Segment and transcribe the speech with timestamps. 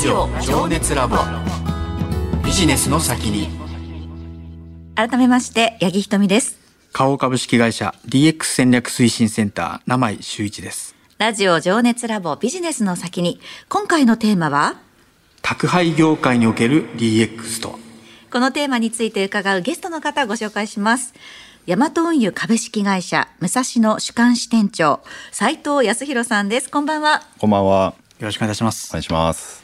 [0.00, 1.18] ジオ情熱ラボ。
[2.42, 3.50] ビジネスの先に。
[4.94, 6.58] 改めまして八木ひとみです。
[6.90, 10.94] 花王株式会社 DX 戦略推進センター名前修一です。
[11.18, 13.42] ラジオ情熱ラボビジネスの先に。
[13.68, 14.76] 今回のテーマは？
[15.42, 17.72] 宅配業界における DX と。
[17.72, 17.78] は
[18.32, 21.12] このテーマについて伺うゲストの方をご紹介します。
[21.66, 26.70] 大和運輸株式会社武蔵野主幹支店長斉藤康弘さんです。
[26.70, 27.22] こんばんは。
[27.38, 27.94] こんばんは。
[28.18, 28.88] よろしくお願いします。
[28.92, 29.59] お願いします。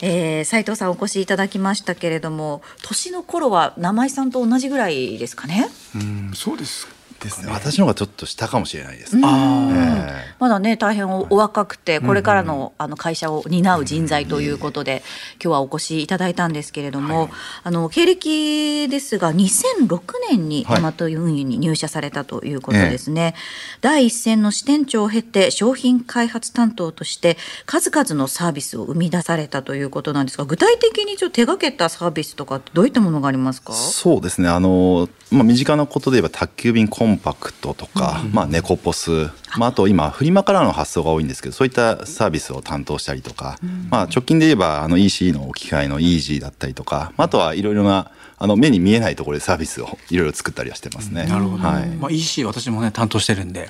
[0.00, 5.68] えー、斉藤さんお越しいただきましたけれども年の頃は名前さんと同じぐらいですかね？
[5.94, 6.86] うんそうです
[7.20, 7.50] ですね。
[7.52, 9.16] 私の方がちょっと下かもしれないです。
[9.16, 15.02] まだね大変おお若くてこれからの,、あの会社を担う人材ということで、
[15.42, 17.30] 今日はお越しいただいたんですけれども、
[17.64, 20.00] あの経歴ですが2006
[20.30, 23.34] 年にはい大和運輸に入社されたということですね、
[23.80, 33.72] 第一線の支店長を経て商品開発担当として数々のサービスを生み出されたということなんですが具体的にちょっと手掛けたサービスとかってどういったものがありますか？
[33.72, 34.48] ーそうですね。
[34.48, 43.58] あのまあ身近なことで言えば宅急便コンパクトとか、まあネコポス、まああと今フリマからの発送が多いんですけど、そういったサービスを担当したりとか、
[43.90, 51.26] まあ直近で言えばあの EC の置き換えのイージーだったりとか、まああとはいろいろなあの目に見えないところでサービスをいろいろ作ったりはしてますね。
[51.26, 51.88] なるほど、はい。
[51.88, 53.66] まあ、EC 私もね担当してるんで。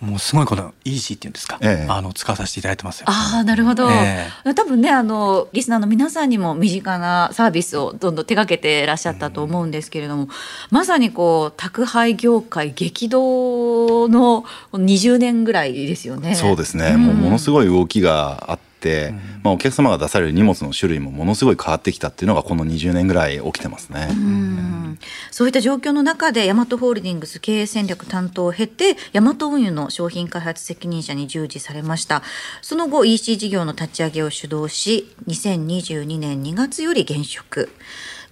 [0.00, 10.28] もうすごいこの EC っていうんですか、ええあの使わさせていただいてますよああなるほど、え多分ねあのリスナーの皆さんにも身近なサービスをどんどん手掛けていらっしゃったと思うんですけれども、
[10.70, 16.34] まさにこう宅配業界激動の20年ぐらいですよね。
[16.34, 18.73] そうですね、うんもうものすごい動きがあって、
[19.42, 24.08] まあ、お客様が出される荷物の種類もものすごい変わってきたっていうのがこの20年ぐらい起きてますね。
[24.10, 24.98] うん。
[25.30, 32.22] そういった状況の中でヤマトホールディングス経営戦略担当を経てヤマト運輸の商品開発責任者に従事されました。
[32.62, 37.70] その後 EC 事業の立ち上げを主導し2022年2月より現職。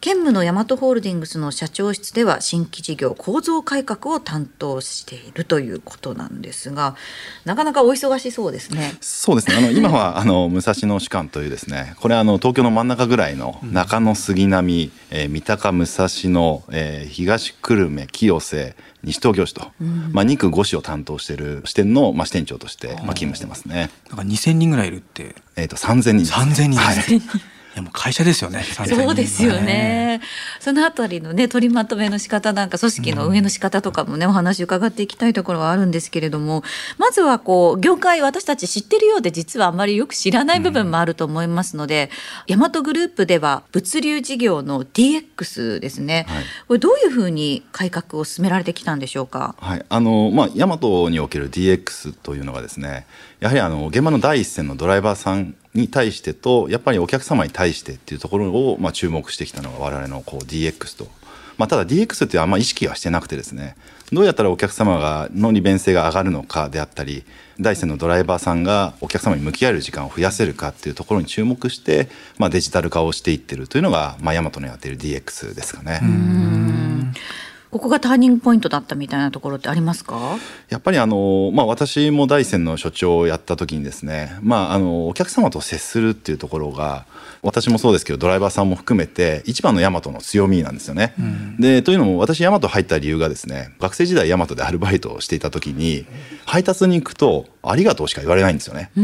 [0.03, 6.97] 兼務のヤマトホールディングスの社長室では新規事業構造改革を担当しているということなんですが
[7.45, 8.95] なかなかお忙しそうですね。
[9.01, 9.57] そうですね。
[9.59, 18.75] あの今はあの武蔵野主幹というですねこれあの東京の真ん中ぐらいの中野杉並、えー三鷹武蔵野、えー東久留米清瀬
[19.05, 19.71] 西東京市と、
[20.11, 23.91] まあ、2区5市を担当している支店の、まあ、支店長として、まあ、勤務してますね。
[24.09, 25.37] なんか2000人ぐらいいるって。
[25.55, 27.23] えー、と3000人です3000人はいですね、い、
[27.77, 30.21] やもう会社ですよね3000人そうですよね。
[30.61, 36.63] そのあたりのね取りまとめの仕方なんか組織の運営の仕方とかもね、お話伺っていきたいところはあるんですけれども
[36.99, 42.11] まずはこう業界私たち知ってるようで実はあまりよく知らない部分もあると思いますので、
[42.47, 46.45] 大和グループでは物流事業の DX ですね、はい。
[46.69, 49.55] これどういうふうに改革を進められてきたんでしょうか？
[49.59, 53.07] はい、あのまあ大和における DX というのがですね
[53.41, 61.07] やはりあの現場の第一線のドライバーさんに対してとやっぱりお客様に対してっていうところを、まあ、注目してきたのが我々のこう DX と、
[61.57, 63.77] まあ、ただ DX っていうのはあんま意識はしてなくてですね。
[64.13, 67.25] どうやったらお客様がの利便性が上がるのかであったり
[67.59, 76.01] 第一線のドライバーさんがお客様に向き合える時間を増やせるかっていうところに注目して、まあ、デジタル化をしていってるというのが、まあ、大和のやっている DX ですかね。
[77.73, 80.37] ここがターニングポイントだったみたいなところってありますか？
[80.69, 87.07] やっぱりあの、まあ、私も大山の所長をやった時にですね、まあ、あのお客様と接するっていうところが
[87.41, 91.15] 私もそうですけどドライバーさんも含めて一番のヤマトの強みなんですよね。
[91.59, 96.05] でというのも私ヤマト入った理由がですね学生時代ヤマトでアルバイトをしていた時に
[96.45, 98.91] 配達に行くと「ありがとう」しか言われないんですよね。
[98.97, 99.01] あ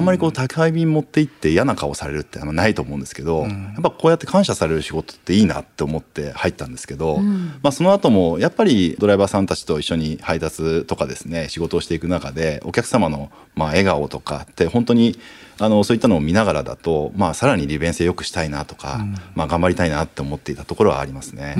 [0.00, 3.48] んまりこう宅配便持って行って嫌な顔されるってあのないと思うんですけど、や
[3.78, 15.18] っぱこうやって感謝される仕事っていいなって思って入ったんですけど、まあ、その後もやっぱりドライバーさんたちと一緒に配達とかですね仕事をしていく中でお客様のまあ笑顔とかって本当に
[15.58, 19.04] あのそういったのを見ながらだと、まあ、さらに利便性良くしたいなとか、
[19.34, 21.54] まあ、頑張りたいなって思っていたところはありますね。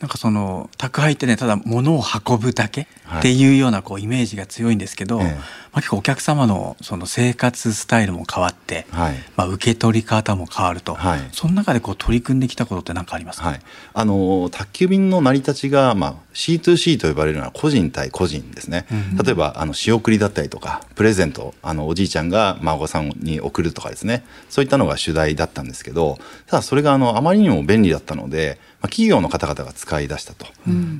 [0.00, 2.86] なんかその宅配ってねただ物を運ぶだけ
[3.18, 5.26] っていうようなこうイメージが強いんですけど、ええ。
[5.72, 9.14] まあ、結構お客様のその生活スタイルも変わって、はい。
[9.36, 11.20] まあ、受け取り方も変わると、はい。
[11.32, 13.60] その中でこう取り組んできたことって何かありますか、はい、
[13.92, 18.86] あの宅急便の成り立ちが、まあ、C2C と呼ばれるのは個人対個人ですね、
[19.22, 24.24] 例えばあの仕送りだったりとかプレゼントあのおじいちゃんが孫さんに送るとかですね。
[24.48, 30.46] そういったのが主題だったんですけどただそれがあのあまりにも便利だったので、まあ、企業の方々が使い出したと、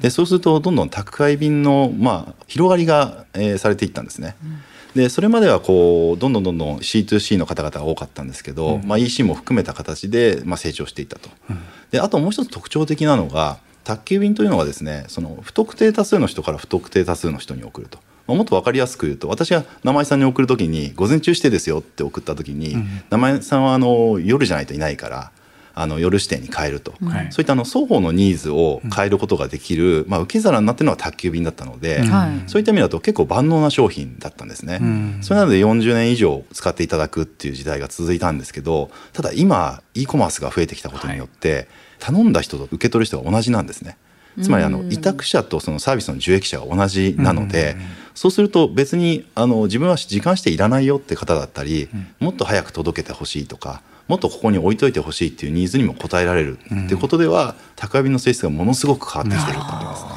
[0.00, 4.36] でそうするとどんどん宅配便の、まあ、広がりが、えーされていったんですね。
[4.94, 11.30] でそれまではこうどんどんどんどん C2C の方々が多かったんですけど、まあ、EC も含めた形で、まあ、成長していったと。
[11.90, 17.98] であともう一つ特徴的なのが宅急便というのはですねその不特定多数の人から不特定多数の人に送ると。
[17.98, 22.76] ままあもっと分かりやすく言うと私が名前さんに送る時に「午前中指定ですよ」って送った時に、
[23.10, 25.30] 名前さんはあの夜じゃないといないから。
[25.80, 27.32] あの夜指定に変えると、はい。
[27.32, 32.48] そういったあの双方のニーズを変えることができる、まあ、受け皿になってるのは宅急便だったので、はい。
[32.48, 34.78] そういった意味だと結構万能な商品だったんですね。
[34.84, 35.18] ん。
[35.22, 41.68] それなので40年以上使っていただくっていう時代が続いたんですけどただ今 e コマースが増えてきたことによって、
[41.98, 43.96] 頼んだ人と受け取る人が同じなんですね。
[44.42, 47.76] つまりあの委託者とそのサービスの受益者が同じなので、
[48.14, 51.88] そうすると別にあの自分は時間していらないよって方だったり、
[52.20, 60.10] もっと早く届けてほしいとかもっとここに置いといてほしいっていうニーズにも応えられるっていうことでは、宅配便の性質がものすごく変わってきてると思いますね。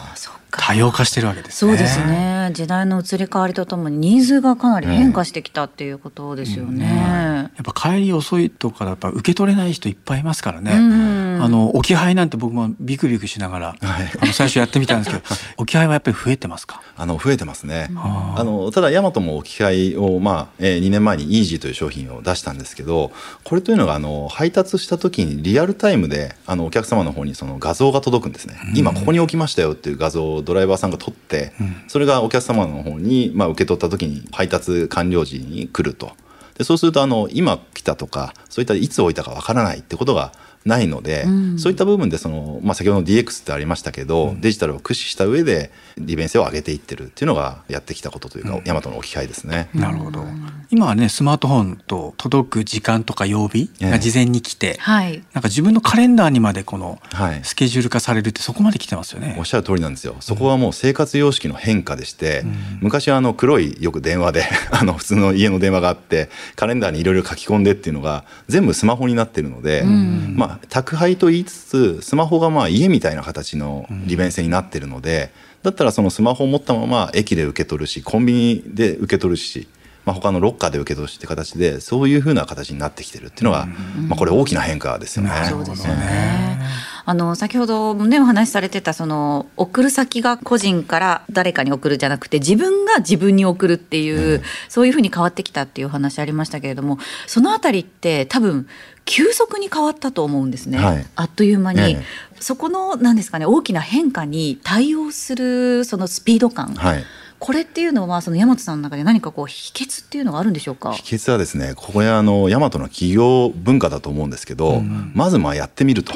[0.55, 1.71] 多様化してるわけですね。
[1.71, 6.85] そうですね時代の移り変わりとともにニーズがかなり変化してきたっていうことですよね。
[6.85, 10.71] やっぱ帰り遅いとかやっぱ受け取れない人いっぱいいますからね。
[10.73, 13.77] うんあの置き配なんて僕もビクビクしながら、はい。
[14.21, 15.23] あの最初やってみたんですけど、
[15.57, 16.81] 置き配はやっぱり増えてますか？
[16.95, 17.89] あの増えてますね。
[17.95, 23.11] あーあのただヤマトも置き換えを、まあえー2年前にイージーという商品を出したんですけど
[23.43, 31.53] これというのがあの配達した時にリアルタイムであのお客様の方にその画像が届くんですね、今ここに置きましたよっていう画像をドライバーさんが撮って、
[31.87, 36.11] それがお客様の方に、まあ、受け取った時に配達完了時に来ると。
[36.57, 40.31] でそうするとあの今来たとかそういったいつ置いたかわからないってことが
[40.65, 41.25] ないので、
[41.57, 49.69] そういった部分でその、まあ、先ほどの DX ってありましたけど、デジタルを駆使した上で利便性を上げていってるっていうのがやってきたことというか、ヤマトの置き換えですね。
[49.73, 50.25] なるほど。
[50.69, 55.23] 今はねスマートフォンと届く時間とか曜日が事前に来て、はい。
[55.33, 57.41] なんか自分のカレンダーにまでこのはい。
[57.43, 59.35] スケジュール化されるってそこまで来てますよね。
[59.37, 59.45] おっ。
[59.45, 60.15] しゃる通りなんですよ。
[60.19, 62.43] そこはもう生活様式の変化でして、
[62.81, 75.31] 昔はあの黒いよく電話で あの普通の家の電話があってカレンダーにいろいろ書き込んでっていうのが全部スマホになってるので、まあ宅配と言いつつスマホがまあ家みたいな形の利便性になってるので、
[75.63, 79.67] だったらそのスマホを持ったまま駅で受け取るしコンビニで受け取るし。
[80.05, 83.67] まあ、他のロッカーで受け取るしって形でそういうふうな形になってきてるっていうのが、
[84.09, 85.31] まあ、これ大きな変化ですよね。
[85.49, 86.59] そうですよね。
[87.05, 98.67] あの先ほどもねお話しされてたその送る先が個人から誰かに送るじゃなくて自分が自分に送るっていう、そういうふうに変わってきたっていうお話ありましたけれどもそのあたりって多分
[99.05, 101.05] 急速に変わったと思うんですね、はい。
[101.15, 102.03] あっという間に、ええ。
[102.39, 107.03] そこのなんですかね大きな変化に対応するそのスピード感、はい。
[107.39, 110.93] これっていうのはその大和さんの中で何かこう秘訣っていうのがあるんでしょうか？
[110.93, 114.81] 秘訣はですねここやあの大和の企業文化だと思うんですけど、
[115.13, 116.13] まずまあやってみると。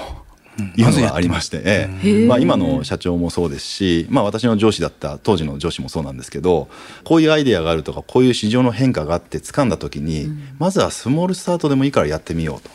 [0.75, 2.25] いうのがありまして、ええ。
[2.27, 6.67] まあ、今の社長もそうですし、まあ、私の上司だった当時の上司もそうなんですけど
[7.03, 12.69] こういうアイデアがあるとかこういう市場の変化があって掴んだ時に、まずはスモールスタートでもいいからやってみようと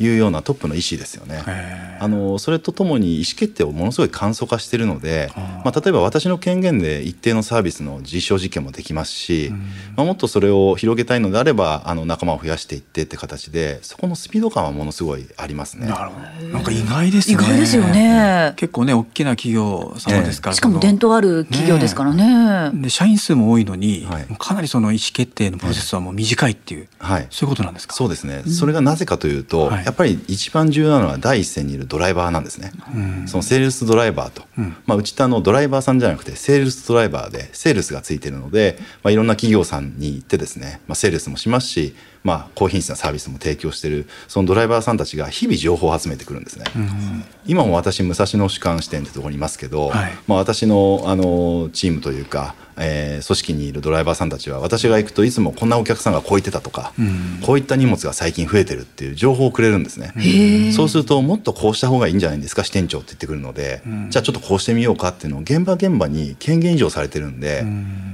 [0.00, 1.44] いうようなトップの意思ですよね。
[1.46, 9.52] へあのそれとともに意思決定をものすごい簡素化しているので、まあ、例えば私の権限で一定のサービスの実証実験もできますし、
[9.96, 15.86] まあ、もっとそれを広げたいのであればあの仲間を増やしていってって形でそこのスピード感はものすごいありますね。
[15.86, 16.48] なるほど。
[16.48, 17.34] なんか意外ですね。
[17.34, 18.54] 意外ですよね。
[18.56, 20.56] 結構ね大きな企業様ですから。
[20.56, 22.70] しかも伝統ある企業ですからね。
[22.82, 24.26] で社員数も多いのに、はい。
[24.38, 27.26] かなりその意思決定のプロセスはもう短いっていう、はい。
[27.28, 27.94] そういうことなんですか？
[27.94, 32.70] そうですね、それがなぜかというと、はいやっぱり一番重要なのは第一線にいるドライバーなんですね、
[33.26, 34.76] そのセールスドライバーと、うん。
[34.86, 46.64] まあ、うちってあのドライバーさんじゃなくてセールスドライバーでセールスがついてるので、まあ、いろんな企業さんに行ってですね、まあ、セールスもしますし、まあ、高品質なサービスも提供しているそのドライバーさんたちが日々情報を集めてくるんですね、
[47.46, 50.12] 今も私武蔵野主幹支店ってところにいますけど、はい。
[50.26, 56.92] まあ、私のあのチームというか、えー組織にいるドライバーさんたちは私が行くといつもこんなお客さんがこう言ってたとか、
[57.44, 60.12] こういった荷物が最近増えてるっていう情報をくれるんですね。
[60.72, 67.64] そうするともっとこうした方がいいんじゃないですか支店長って言ってくるので、じゃあちょっとこうしてみようかっていうのを現場現場に権限以上されてるんで、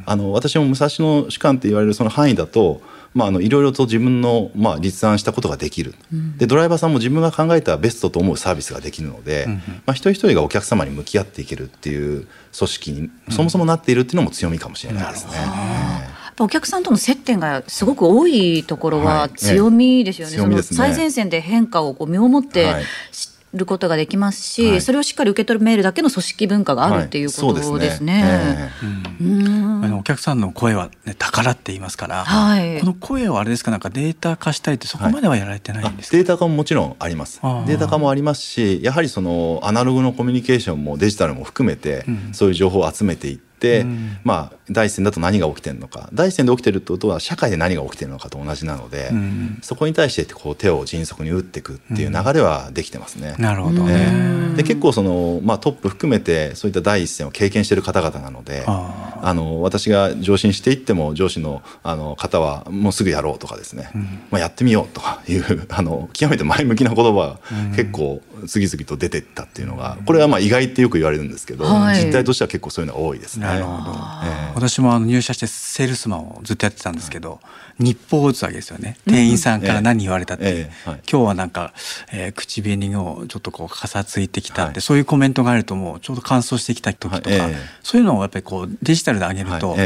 [0.04, 2.80] あの私も武蔵野主幹って言われるその範囲だと。
[3.16, 5.94] まあ、あのいろいろと自分の、まあ、立案したことができる、
[6.37, 9.46] でドライバーさんも自分が考えたベストと思うサービスができるので、
[9.87, 15.32] まあ、一人一人がお客様に向き合っていけるっていう組織にそもそもなっているっていうのも強みかもしれないですね。
[15.35, 20.35] やっぱお客さんとの接点がすごく多いところははい強みですよね。
[20.35, 24.81] 強みですねその最前線で変化をこう身をもってはい知ることができますし、はい。
[24.81, 28.23] それをしっかり受け取るメールだけの組織文化があるっていうことですね。
[28.25, 29.85] ええうん。
[29.85, 32.81] あのお客さんの声は、ね、宝って言いますから、はい。
[32.81, 37.41] この声をあれですかなんかデータ化したいってそこまではやられてないあんですか、データ化ももちろんあります。
[37.43, 43.46] データ化もありますしやはりそのアナログのコミュニケーションもデジタルも含めて、そういう情報を集めていってって、
[43.80, 44.18] うん。
[44.25, 46.08] まあ第一線だと何が起きてるのか。
[46.12, 53.34] 第一線で起きてるってことは社会で何が起きてるのかと同じなので、うんそこに対してこう手を迅速に打っていくっていう流れはできてますね。
[53.38, 54.08] なるほどね。
[54.32, 59.34] えで結構その、まあ、トップ含めてそういった第一線を経験している方々なのでああ。
[59.34, 63.90] の私が上司にしていっても上司のあの方はもうすぐやろうとかですね、
[64.30, 67.38] まあ、やってみようとかいう あの極めて前向きな言葉が
[67.76, 72.04] 結構次々と出てったっていうのがこれはまあ意外ってよく言われるんですけど、はい。
[72.04, 73.46] 実態としては結構そういうのが多いですね。
[73.47, 73.93] なるほど。
[74.25, 74.53] ええ。
[74.55, 77.41] 私もあの入社してセールスマンをずっとやってたんですけど、
[77.79, 78.97] 日報を打つわけですよね。
[79.07, 80.53] 店員さんから何言われたって、ええ。
[80.53, 81.00] ええはい。
[81.11, 81.73] 今日はなんか、
[82.12, 84.81] えー口紅をちょっとこうかさついてきたって、はい。
[84.81, 87.49] そういうコメントがあるともうちょうど乾燥してきた時とか、
[87.83, 89.76] そういうのをやっぱりこうデジタルで上げると、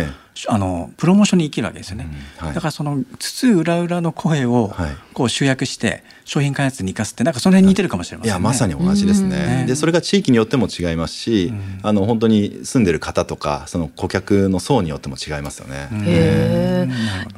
[0.49, 2.09] あのプロモーションに生きるわけですよね、
[2.40, 2.54] うんはい。
[2.54, 4.97] だからその津々浦々の声をはい。
[5.12, 8.32] こう集約して商品開発に生かすってなんかその辺に似てるかもしれませんね。
[8.32, 8.38] い。
[8.38, 9.30] やまさに同じですうん。
[9.30, 9.64] ね。
[9.66, 15.88] でそれが地域によっても違いますし、あの本当に住んでる方とかその顧客の層によっても違いますよね。
[16.04, 16.88] へえ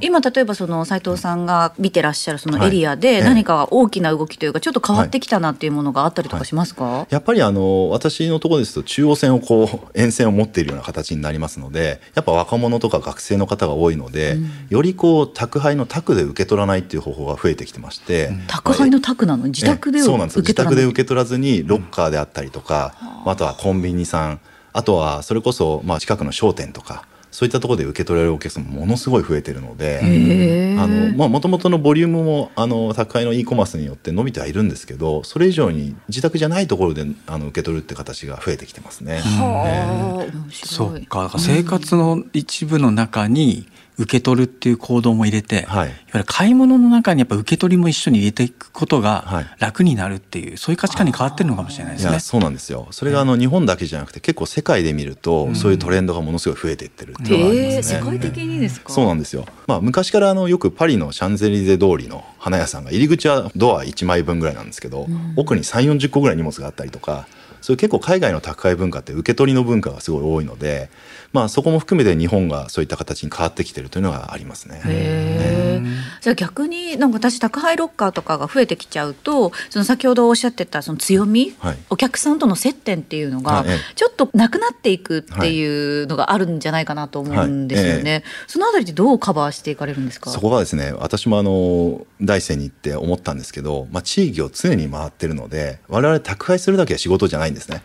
[0.00, 14.36] 今例えばその斉藤さんが見てらっしゃるそのエリアでえ何か大きな動きというかちょっと変わってきたなっていうものがあったりとかしますか、やっぱりあの私のところですと中央線をこう沿線を持っているような形になりますのでやっぱ若者とか学生の方が多いので、
[14.68, 19.44] よりこう宅配の宅で受け取らないっていう方法が増えてきてまして、宅配の宅なの？
[19.44, 20.76] に自宅でええそうなんです受け取らない？
[20.76, 22.94] 自宅で受け取らずにロッカーであったりとか、
[23.24, 24.40] あとはコンビニさん
[24.72, 30.00] あとはそれこそまあ近くの商店とかそういったところで受け取られるお客様ものすごい増えてるので。
[30.04, 39.18] へえあのまあ元々のボリュームもあの宅配の e コマースによって伸びてはいるんですけどそれ以上に自宅じゃないところであの受け取るって形が増えてきてますね。
[39.18, 40.32] はあ。
[40.32, 41.02] 面そ白い。
[41.02, 41.30] っか。
[41.38, 43.66] 生活の一部の中に
[44.02, 45.88] 受け取るっていう行動も入れて、はい。
[45.88, 49.02] いわゆる買い物の中にやっぱ受け取りも一緒に入れていくことはい。
[49.44, 52.20] が楽になるっていう、そういう価値観に変わってるのかもしれないですね。
[52.20, 52.88] そうなんですよ。
[52.90, 57.98] それがあの日本だけじゃなくて結構世界で見ると、そういうトレンドがものすごい増えていってるっていうのがありええますね。
[57.98, 58.92] 世界的にですか？
[58.92, 65.06] そうなんですよ、まあ、昔からあのよくパリのシャンゼリゼ通りの花屋さんが入り口はドア1枚分ぐらいなんですけど、
[65.36, 67.26] 奥に3 4 0個ぐらい荷物があったりとか
[67.62, 70.90] そういう結構海外の宅配文化って受け取りの文化がすごい多いので、
[71.32, 74.82] まあ、そこも含めて日本がそういった形に変わってきてるというのがありますね。
[74.84, 75.82] へえ
[76.20, 81.78] じゃあ逆になんか私宅配ロッカーとかが増えてきちゃうとその先ほどおっしゃってたその強み、はい。
[81.88, 83.64] お客さんとの接点っていうのが
[83.94, 88.22] ちょっとなくなっていくっていうのがあるんじゃないかなと思うんですよね、はい。
[88.22, 90.30] えそのあたりってどうカバーしていかれるんですか？
[90.30, 97.82] そこはですね私もあの大山に行って思ったんですけど、まあ、地域を常に回ってるので我々宅配するだけは仕事じゃないんですね、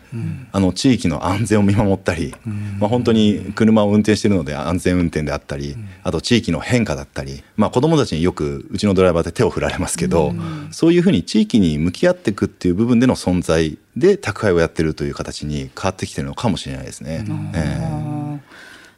[0.52, 2.34] あの地域の安全を見守ったり、
[2.78, 10.34] まあ、本当に車を運転してるので安全運転であったり、あと地域の変化だったり、まあ、子どもたちによくうちのドライバーで手を振られますけど、
[10.70, 17.24] そういうふうに地域に向き合っていくっていう部分での存在で宅配をやってるという形に変わってきてるのかもしれないですね。
[17.54, 18.47] ええ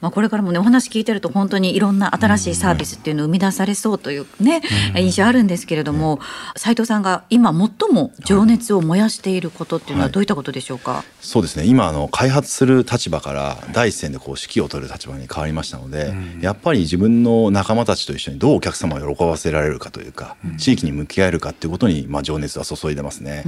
[0.00, 4.62] まあ、これからもねお話聞いてると本当にいろんな新しいサービスっていうのを生み出されそうというね、
[4.97, 6.21] 印象あるんですけれども
[6.57, 10.12] 斉藤さんが今最も情熱を燃やしていることっていうのははい。
[10.12, 11.64] どういったことでしょうか、そうですね。
[11.66, 23.42] 今あの開発する立場から第一線でこう指揮を取る立場に変わりましたので、やっぱり自分の仲間たちと一緒にどうお客様を喜ばせられるかというか、地域に向き合えるかということに、まあ、情熱は注いでますね。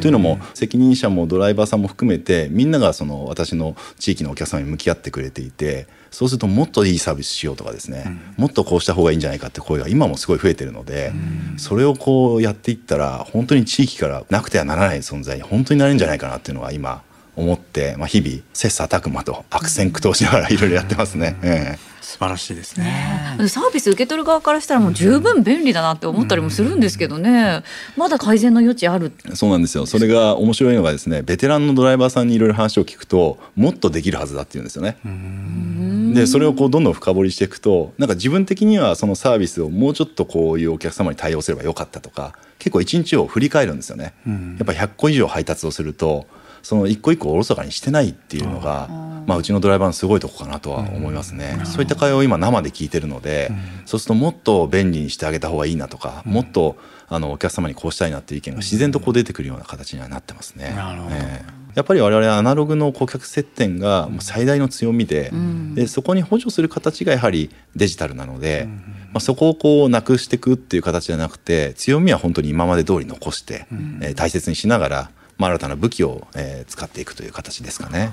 [0.00, 11.12] というのも責任者もドライバーさんも含めてみんながその私の地域のお客様に向き合ってくれていてそうするともっといいサービスしようとかですね、もっとこうした方がいいんじゃないかって声が今もすごい増えてるので、
[11.56, 17.02] それをこうやっていったら本当に地域からなくてはならない存在に本当になれるんじゃないかなっていうのが今
[17.36, 21.36] 思って、まあ、日々切磋琢磨と悪戦苦闘しながらいろいろやってますね。
[21.42, 21.88] ええ。
[22.00, 23.36] 素晴らしいですね。
[23.48, 27.62] サービス受け取る側からしたらもう十分便利だなって思ったりもするんですけどね、
[27.98, 29.12] まだ改善の余地ある？
[29.34, 29.84] そうなんですよ。
[29.84, 34.96] それが面白いのがですねベテランのドライバーさんにいろいろ話を聞くともっとできるはずだって言うんですよね。
[36.18, 44.14] でそれをこうどんどん深掘りしていくとなんか自分的にはそのサービスをもうちょっとこういうお客様に対応すればよかったとか結構一日を振り返るんですよね。
[44.26, 46.26] やっぱ100個以上配達をすると
[46.62, 48.88] その一個一個おろそかにしてないっていうのが、
[49.26, 51.60] まあ、うちのドライバーのすごいとこかなとは思いますね。
[51.64, 53.50] そういった会話を今生で聞いてるので、
[53.86, 56.76] そうするともっと便利にしてあげた方がいいなとか、もっと
[57.08, 60.74] あのお客様にこうしたいなっていう意見が自然とこう出てくるような形にはなってますね。
[60.74, 61.14] なるほど。
[61.14, 65.30] ええやっぱり我々アナログの顧客接点が最大の強みで,、
[65.74, 68.68] でそこに補助する形がやはりデジタルなので、
[69.12, 73.66] まあ、そこをこうなくしていくっていう形じゃなくて強みは本当に今まで通り残して、
[74.00, 78.12] えー大切にしながら、まあ、新たな武器を、えー使っていくという形ですかね。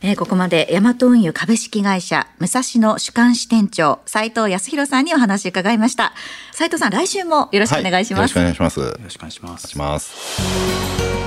[0.00, 6.12] えーここまでヤマト運輸株式会社武蔵野主幹支店長斉藤康弘さんにお話を伺いました
[6.52, 8.80] 斉藤さん来週もよろしくお願いします、はい、よろしくお願いします。
[8.80, 9.78] よろしくお願いしますいし。
[9.78, 11.23] ます。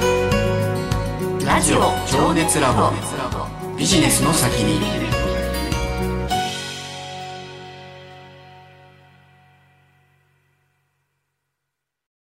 [1.48, 1.80] ラジオ
[2.12, 2.92] 情熱ラボ。
[3.78, 5.07] ビジネスの先に。